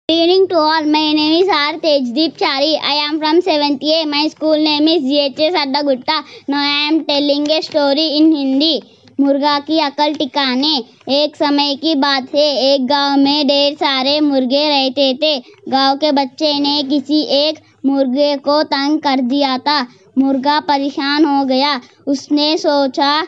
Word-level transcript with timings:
Good 0.08 0.14
evening 0.24 0.48
to 0.48 0.56
all. 0.56 0.82
My 0.84 1.12
name 1.18 1.42
is 1.42 1.48
R. 1.48 1.74
Tejdeep 1.84 2.36
Chari. 2.36 2.78
I 2.82 2.94
am 3.04 3.18
from 3.18 3.40
7th 3.40 3.82
A. 3.82 4.04
My 4.04 4.28
school 4.28 4.56
name 4.62 4.86
is 4.88 5.02
GHS 5.04 5.54
Addagutta. 5.62 6.24
Now 6.48 6.58
I 6.58 6.88
am 6.88 7.06
telling 7.06 7.50
a 7.50 7.62
story 7.62 8.16
in 8.18 8.30
Hindi. 8.30 8.82
मुर्गा 9.22 9.58
की 9.58 9.78
अकल 9.78 10.14
टिकाने। 10.14 10.76
एक 11.08 11.36
समय 11.36 11.74
की 11.74 11.94
बात 11.94 12.34
है, 12.34 12.74
एक 12.74 12.86
गाँव 12.86 13.18
में 13.18 13.46
ढेर 13.48 13.74
सारे 13.74 14.20
मुर्गे 14.20 14.68
रहते 14.68 15.14
थे। 15.14 15.38
गाँव 15.68 15.96
के 15.96 16.12
बच्चे 16.12 16.58
ने 16.60 16.82
किसी 16.82 17.20
एक 17.20 17.58
मुर्गे 17.86 18.36
को 18.36 18.62
तंग 18.62 18.98
कर 18.98 19.20
दिया 19.20 19.58
था। 19.58 19.86
मुर्गा 20.18 20.60
परेशान 20.60 21.24
हो 21.24 21.44
गया। 21.44 21.80
उसने 22.06 22.56
सोचा, 22.58 23.26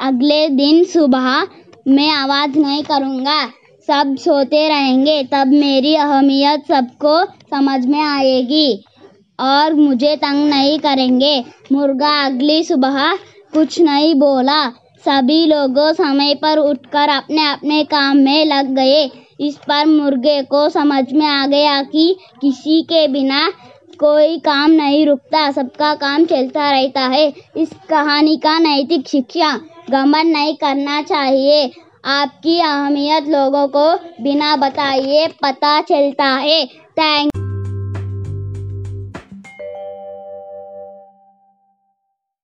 अगले 0.00 0.48
दिन 0.48 0.84
सुबह 0.84 1.46
मैं 1.88 2.10
आवाज़ 2.10 2.58
नहीं 2.58 2.82
करूँगा। 2.82 3.46
सब 3.88 4.16
सोते 4.18 4.68
रहेंगे, 4.68 5.22
तब 5.22 5.46
मेरी 5.46 5.94
अहमियत 5.96 6.64
सबको 6.68 7.24
समझ 7.24 7.86
में 7.86 8.00
आएगी 8.00 8.84
और 9.40 9.74
मुझे 9.74 10.16
तंग 10.16 10.48
नहीं 10.48 10.78
करेंगे। 10.78 11.44
मुर्गा 11.72 12.24
अगली 12.24 12.64
सुबह 12.64 13.14
कुछ 13.54 13.80
नहीं 13.80 14.14
बोला। 14.14 14.62
सभी 15.04 15.46
लोगों 15.46 15.92
समय 15.92 16.34
पर 16.34 16.58
उठकर 16.58 17.08
अपने 17.08 17.50
अपने 17.50 17.82
काम 17.84 18.16
में 18.16 18.44
लग 18.44 18.74
गए। 18.74 19.04
इस 19.40 19.56
पर 19.56 19.86
मुर्गे 19.86 20.42
को 20.42 20.68
समझ 20.68 21.04
में 21.12 21.26
आ 21.26 21.46
गया 21.46 21.82
कि 21.82 22.16
किसी 22.40 22.82
के 22.82 23.06
बिना 23.08 23.48
कोई 23.98 24.38
काम 24.38 24.70
नहीं 24.70 25.06
रुकता, 25.06 25.50
सबका 25.50 25.94
काम 25.94 26.24
चलता 26.24 26.70
रहता 26.70 27.00
है। 27.00 27.32
इस 27.56 27.70
कहानी 27.90 28.36
का 28.36 28.58
नैतिक 28.58 29.08
शिक्षा 29.08 29.52
गमन 29.90 30.26
नहीं 30.26 30.54
करना 30.54 31.02
चाहिए। 31.02 31.70
आपकी 32.04 32.58
अहमियत 32.60 33.28
लोगों 33.28 33.66
को 33.68 33.92
बिना 34.22 34.56
बताए 34.56 35.26
पता 35.42 35.80
चलता 35.80 36.24
है। 36.24 36.66
थैंक 36.66 37.43